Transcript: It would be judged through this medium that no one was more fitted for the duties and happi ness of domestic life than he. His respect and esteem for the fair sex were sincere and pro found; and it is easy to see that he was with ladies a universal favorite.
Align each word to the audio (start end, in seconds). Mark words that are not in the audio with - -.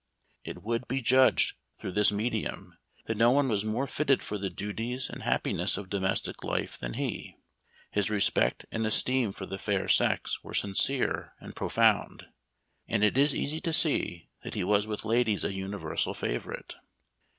It 0.43 0.63
would 0.63 0.87
be 0.87 0.99
judged 0.99 1.57
through 1.77 1.91
this 1.91 2.11
medium 2.11 2.75
that 3.05 3.17
no 3.17 3.29
one 3.29 3.47
was 3.47 3.63
more 3.63 3.85
fitted 3.85 4.23
for 4.23 4.39
the 4.39 4.49
duties 4.49 5.07
and 5.11 5.21
happi 5.21 5.55
ness 5.55 5.77
of 5.77 5.89
domestic 5.91 6.43
life 6.43 6.75
than 6.75 6.95
he. 6.95 7.35
His 7.91 8.09
respect 8.09 8.65
and 8.71 8.83
esteem 8.87 9.31
for 9.31 9.45
the 9.45 9.59
fair 9.59 9.87
sex 9.87 10.43
were 10.43 10.55
sincere 10.55 11.35
and 11.39 11.55
pro 11.55 11.69
found; 11.69 12.25
and 12.87 13.03
it 13.03 13.15
is 13.15 13.35
easy 13.35 13.59
to 13.59 13.71
see 13.71 14.31
that 14.41 14.55
he 14.55 14.63
was 14.63 14.87
with 14.87 15.05
ladies 15.05 15.43
a 15.43 15.53
universal 15.53 16.15
favorite. 16.15 16.73